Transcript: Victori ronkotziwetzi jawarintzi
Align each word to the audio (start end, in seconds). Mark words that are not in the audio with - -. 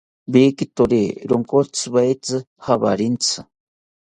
Victori 0.35 1.01
ronkotziwetzi 1.31 2.37
jawarintzi 2.69 3.39